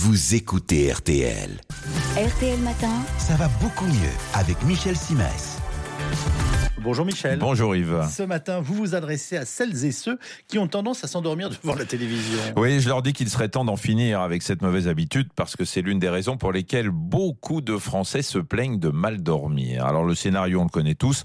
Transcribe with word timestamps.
vous 0.00 0.36
écoutez 0.36 0.92
RTL. 0.92 1.60
RTL 2.16 2.60
Matin, 2.60 3.02
Ça 3.18 3.34
va 3.34 3.48
beaucoup 3.60 3.86
mieux 3.86 4.14
avec 4.32 4.62
Michel 4.62 4.96
Simès. 4.96 5.58
Bonjour 6.80 7.04
Michel. 7.04 7.38
Bonjour 7.38 7.76
Yves. 7.76 8.06
Ce 8.10 8.22
matin, 8.22 8.60
vous 8.60 8.72
vous 8.72 8.94
adressez 8.94 9.36
à 9.36 9.44
celles 9.44 9.84
et 9.84 9.92
ceux 9.92 10.18
qui 10.46 10.58
ont 10.58 10.68
tendance 10.68 11.04
à 11.04 11.06
s'endormir 11.06 11.50
devant 11.50 11.74
la 11.74 11.84
télévision. 11.84 12.38
Oui, 12.56 12.80
je 12.80 12.88
leur 12.88 13.02
dis 13.02 13.12
qu'il 13.12 13.28
serait 13.28 13.48
temps 13.48 13.64
d'en 13.64 13.76
finir 13.76 14.20
avec 14.20 14.42
cette 14.42 14.62
mauvaise 14.62 14.88
habitude 14.88 15.28
parce 15.36 15.54
que 15.54 15.64
c'est 15.64 15.82
l'une 15.82 15.98
des 15.98 16.08
raisons 16.08 16.38
pour 16.38 16.52
lesquelles 16.52 16.90
beaucoup 16.90 17.60
de 17.60 17.76
Français 17.76 18.22
se 18.22 18.38
plaignent 18.38 18.78
de 18.78 18.88
mal 18.88 19.22
dormir. 19.22 19.84
Alors 19.84 20.04
le 20.04 20.14
scénario, 20.14 20.60
on 20.60 20.64
le 20.64 20.70
connaît 20.70 20.94
tous. 20.94 21.24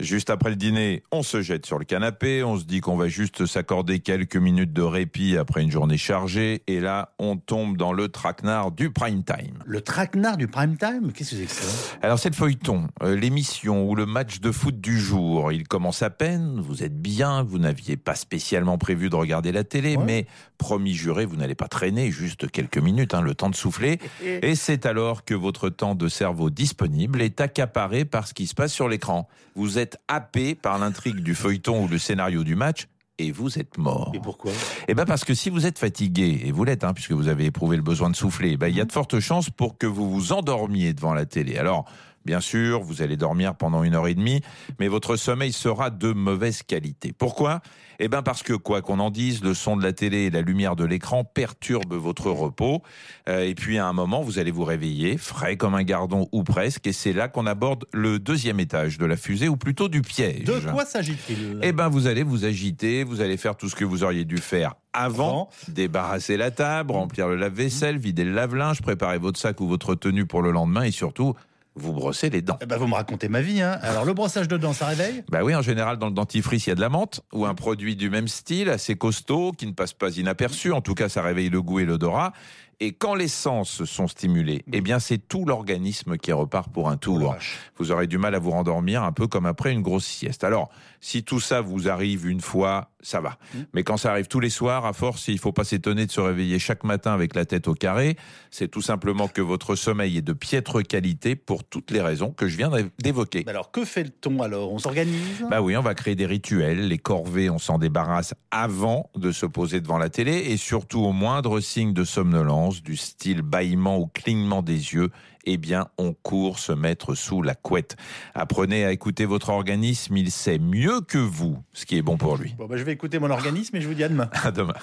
Juste 0.00 0.28
après 0.28 0.50
le 0.50 0.56
dîner, 0.56 1.04
on 1.12 1.22
se 1.22 1.40
jette 1.40 1.66
sur 1.66 1.78
le 1.78 1.84
canapé, 1.84 2.42
on 2.42 2.58
se 2.58 2.64
dit 2.64 2.80
qu'on 2.80 2.96
va 2.96 3.06
juste 3.06 3.46
s'accorder 3.46 4.00
quelques 4.00 4.36
minutes 4.36 4.72
de 4.72 4.82
répit 4.82 5.36
après 5.36 5.62
une 5.62 5.70
journée 5.70 5.98
chargée, 5.98 6.64
et 6.66 6.80
là, 6.80 7.14
on 7.20 7.36
tombe 7.36 7.76
dans 7.76 7.92
le 7.92 8.08
traquenard 8.08 8.72
du 8.72 8.90
prime 8.90 9.22
time. 9.22 9.58
Le 9.64 9.80
traquenard 9.80 10.36
du 10.36 10.48
prime 10.48 10.76
time, 10.76 11.12
qu'est-ce 11.12 11.30
que 11.30 11.36
c'est 11.36 11.44
que 11.44 11.50
ça? 11.52 11.96
Alors 12.02 12.18
c'est 12.18 12.30
le 12.30 12.34
feuilleton, 12.34 12.88
euh, 13.04 13.14
l'émission 13.14 13.88
ou 13.88 13.94
le 13.94 14.04
match 14.14 14.38
de 14.38 14.52
foot 14.52 14.80
du 14.80 15.00
jour. 15.00 15.50
Il 15.50 15.66
commence 15.66 16.00
à 16.02 16.08
peine, 16.08 16.60
vous 16.60 16.84
êtes 16.84 16.96
bien, 17.02 17.42
vous 17.42 17.58
n'aviez 17.58 17.96
pas 17.96 18.14
spécialement 18.14 18.78
prévu 18.78 19.10
de 19.10 19.16
regarder 19.16 19.50
la 19.50 19.64
télé, 19.64 19.96
Ouais. 19.96 20.04
mais 20.04 20.26
promis 20.56 20.94
juré, 20.94 21.26
vous 21.26 21.34
n'allez 21.34 21.56
pas 21.56 21.66
traîner 21.66 22.12
juste 22.12 22.48
quelques 22.48 22.78
minutes, 22.78 23.12
hein, 23.12 23.22
le 23.22 23.34
temps 23.34 23.50
de 23.50 23.56
souffler. 23.56 23.98
Et 24.24 24.54
c'est 24.54 24.86
alors 24.86 25.24
que 25.24 25.34
votre 25.34 25.68
temps 25.68 25.96
de 25.96 26.06
cerveau 26.06 26.48
disponible 26.48 27.20
est 27.22 27.40
accaparé 27.40 28.04
par 28.04 28.28
ce 28.28 28.34
qui 28.34 28.46
se 28.46 28.54
passe 28.54 28.72
sur 28.72 28.88
l'écran. 28.88 29.28
Vous 29.56 29.78
êtes 29.80 29.98
happé 30.06 30.54
par 30.54 30.78
l'intrigue 30.78 31.18
du 31.20 31.34
feuilleton 31.34 31.84
ou 31.84 31.88
le 31.88 31.98
scénario 31.98 32.44
du 32.44 32.54
match. 32.54 32.86
Et 33.18 33.30
vous 33.32 33.58
êtes 33.58 33.78
mort. 33.78 34.10
Et 34.14 34.18
pourquoi? 34.20 34.50
Eh 34.88 34.94
ben 34.94 35.04
parce 35.04 35.24
que 35.24 35.34
si 35.34 35.48
vous 35.50 35.66
êtes 35.66 35.78
fatigué, 35.78 36.42
et 36.44 36.50
vous 36.52 36.64
l'êtes, 36.64 36.82
hein, 36.84 36.92
puisque 36.92 37.12
vous 37.12 37.28
avez 37.28 37.44
éprouvé 37.46 37.76
le 37.76 37.82
besoin 37.82 38.10
de 38.10 38.16
souffler, 38.16 38.56
ben 38.56 38.66
il 38.68 38.76
y 38.76 38.80
a 38.80 38.84
de 38.84 38.90
fortes 38.92 39.20
chances 39.20 39.50
pour 39.50 39.76
que 39.78 39.86
vous 39.86 40.10
vous 40.10 40.32
endormiez 40.32 40.92
devant 40.94 41.14
la 41.14 41.24
télé. 41.24 41.56
Alors, 41.56 41.84
bien 42.24 42.40
sûr, 42.40 42.82
vous 42.82 43.02
allez 43.02 43.16
dormir 43.16 43.54
pendant 43.54 43.82
une 43.84 43.94
heure 43.94 44.08
et 44.08 44.14
demie, 44.14 44.40
mais 44.78 44.88
votre 44.88 45.16
sommeil 45.16 45.52
sera 45.52 45.90
de 45.90 46.12
mauvaise 46.12 46.62
qualité. 46.62 47.12
Pourquoi? 47.12 47.60
Eh 48.00 48.08
ben 48.08 48.22
parce 48.22 48.42
que 48.42 48.54
quoi 48.54 48.82
qu'on 48.82 48.98
en 48.98 49.10
dise, 49.10 49.42
le 49.44 49.54
son 49.54 49.76
de 49.76 49.82
la 49.84 49.92
télé 49.92 50.22
et 50.24 50.30
la 50.30 50.40
lumière 50.40 50.74
de 50.74 50.84
l'écran 50.84 51.22
perturbent 51.22 51.94
votre 51.94 52.28
repos. 52.30 52.82
Euh, 53.28 53.46
et 53.46 53.54
puis 53.54 53.78
à 53.78 53.86
un 53.86 53.92
moment, 53.92 54.20
vous 54.22 54.40
allez 54.40 54.50
vous 54.50 54.64
réveiller, 54.64 55.16
frais 55.16 55.56
comme 55.56 55.76
un 55.76 55.84
gardon 55.84 56.28
ou 56.32 56.42
presque, 56.42 56.88
et 56.88 56.92
c'est 56.92 57.12
là 57.12 57.28
qu'on 57.28 57.46
aborde 57.46 57.84
le 57.92 58.18
deuxième 58.18 58.58
étage 58.58 58.98
de 58.98 59.06
la 59.06 59.16
fusée, 59.16 59.48
ou 59.48 59.56
plutôt 59.56 59.88
du 59.88 60.02
piège. 60.02 60.42
De 60.44 60.58
quoi 60.72 60.84
s'agit-il? 60.84 61.60
Eh 61.62 61.70
ben, 61.72 61.88
vous 61.88 62.08
allez 62.08 62.24
vous 62.24 62.44
agiter, 62.44 63.04
vous 63.04 63.20
allez 63.20 63.36
faire 63.36 63.56
tout 63.56 63.68
ce 63.68 63.76
que 63.76 63.84
vous 63.84 64.02
auriez 64.02 64.24
dû 64.24 64.38
faire 64.38 64.74
avant, 64.92 65.28
Avant. 65.28 65.48
débarrasser 65.68 66.36
la 66.36 66.50
table, 66.50 66.92
remplir 66.92 67.28
le 67.28 67.36
lave-vaisselle, 67.36 67.98
vider 67.98 68.24
le 68.24 68.32
lave-linge, 68.32 68.80
préparer 68.82 69.18
votre 69.18 69.38
sac 69.38 69.60
ou 69.60 69.68
votre 69.68 69.94
tenue 69.94 70.26
pour 70.26 70.42
le 70.42 70.50
lendemain 70.52 70.82
et 70.82 70.90
surtout 70.92 71.34
vous 71.76 71.92
brosser 71.92 72.30
les 72.30 72.42
dents. 72.42 72.58
Ben, 72.66 72.76
Vous 72.76 72.86
me 72.86 72.94
racontez 72.94 73.28
ma 73.28 73.40
vie. 73.40 73.60
Hein. 73.60 73.78
Alors, 73.82 74.04
le 74.04 74.14
brossage 74.14 74.48
de 74.48 74.56
dents, 74.56 74.72
ça 74.72 74.86
réveille? 74.86 75.24
Bah 75.28 75.42
oui, 75.42 75.54
en 75.54 75.62
général, 75.62 75.98
dans 75.98 76.06
le 76.06 76.12
dentifrice, 76.12 76.66
il 76.66 76.70
y 76.70 76.72
a 76.72 76.76
de 76.76 76.80
la 76.80 76.88
menthe 76.88 77.20
ou 77.32 77.46
un 77.46 77.54
produit 77.54 77.96
du 77.96 78.10
même 78.10 78.28
style, 78.28 78.70
assez 78.70 78.96
costaud, 78.96 79.52
qui 79.52 79.66
ne 79.66 79.72
passe 79.72 79.92
pas 79.92 80.16
inaperçu. 80.16 80.72
En 80.72 80.80
tout 80.80 80.94
cas, 80.94 81.08
ça 81.08 81.22
réveille 81.22 81.50
le 81.50 81.62
goût 81.62 81.80
et 81.80 81.84
l'odorat. 81.84 82.32
Et 82.80 82.92
quand 82.92 83.14
les 83.14 83.28
sens 83.28 83.84
sont 83.84 84.08
stimulés, 84.08 84.64
eh 84.72 84.80
bien, 84.80 84.98
c'est 84.98 85.18
tout 85.18 85.44
l'organisme 85.44 86.16
qui 86.16 86.32
repart 86.32 86.70
pour 86.72 86.88
un 86.88 86.94
Oh 86.94 86.96
tour. 86.96 87.32
vache. 87.32 87.58
Vous 87.78 87.90
aurez 87.92 88.06
du 88.06 88.18
mal 88.18 88.34
à 88.34 88.38
vous 88.38 88.50
rendormir, 88.50 89.02
un 89.02 89.12
peu 89.12 89.26
comme 89.26 89.46
après 89.46 89.72
une 89.72 89.82
grosse 89.82 90.04
sieste. 90.06 90.44
Alors, 90.44 90.70
si 91.00 91.22
tout 91.24 91.40
ça 91.40 91.60
vous 91.60 91.88
arrive 91.88 92.26
une 92.26 92.40
fois, 92.40 92.90
ça 93.02 93.20
va. 93.20 93.36
Mais 93.74 93.82
quand 93.82 93.96
ça 93.98 94.10
arrive 94.10 94.26
tous 94.28 94.40
les 94.40 94.48
soirs, 94.48 94.86
à 94.86 94.92
force, 94.94 95.28
il 95.28 95.38
faut 95.38 95.52
pas 95.52 95.64
s'étonner 95.64 96.06
de 96.06 96.10
se 96.10 96.20
réveiller 96.20 96.58
chaque 96.58 96.84
matin 96.84 97.12
avec 97.12 97.34
la 97.34 97.44
tête 97.44 97.68
au 97.68 97.74
carré. 97.74 98.16
C'est 98.50 98.68
tout 98.68 98.80
simplement 98.80 99.28
que 99.28 99.42
votre 99.42 99.74
sommeil 99.76 100.16
est 100.16 100.22
de 100.22 100.32
piètre 100.32 100.82
qualité 100.82 101.36
pour 101.36 101.64
toutes 101.64 101.90
les 101.90 102.00
raisons 102.00 102.30
que 102.30 102.48
je 102.48 102.56
viens 102.56 102.70
d'évoquer. 103.02 103.44
Alors, 103.46 103.70
que 103.70 103.84
fait-on 103.84 104.40
alors? 104.40 104.72
On 104.72 104.78
s'organise? 104.78 105.44
Bah 105.50 105.60
oui, 105.60 105.76
on 105.76 105.82
va 105.82 105.94
créer 105.94 106.14
des 106.14 106.26
rituels. 106.26 106.88
Les 106.88 106.98
corvées, 106.98 107.50
on 107.50 107.58
s'en 107.58 107.78
débarrasse 107.78 108.34
avant 108.50 109.10
de 109.16 109.30
se 109.32 109.44
poser 109.44 109.80
devant 109.82 109.98
la 109.98 110.08
télé 110.08 110.32
et 110.32 110.56
surtout 110.56 111.00
au 111.00 111.12
moindre 111.12 111.60
signe 111.60 111.92
de 111.92 112.04
somnolence, 112.04 112.63
du 112.70 112.96
style 112.96 113.42
bâillement 113.42 113.98
ou 113.98 114.06
clignement 114.06 114.62
des 114.62 114.94
yeux, 114.94 115.10
eh 115.46 115.56
bien, 115.56 115.88
on 115.98 116.12
court 116.12 116.58
se 116.58 116.72
mettre 116.72 117.14
sous 117.14 117.42
la 117.42 117.54
couette. 117.54 117.96
Apprenez 118.34 118.84
à 118.84 118.92
écouter 118.92 119.26
votre 119.26 119.50
organisme, 119.50 120.16
il 120.16 120.30
sait 120.30 120.58
mieux 120.58 121.00
que 121.00 121.18
vous 121.18 121.58
ce 121.72 121.86
qui 121.86 121.96
est 121.96 122.02
bon 122.02 122.16
pour 122.16 122.36
lui. 122.36 122.54
Bon, 122.58 122.66
ben, 122.66 122.76
Je 122.76 122.84
vais 122.84 122.92
écouter 122.92 123.18
mon 123.18 123.30
organisme 123.30 123.76
et 123.76 123.80
je 123.80 123.88
vous 123.88 123.94
dis 123.94 124.04
à 124.04 124.08
demain. 124.08 124.30
À 124.42 124.50
demain. 124.50 124.74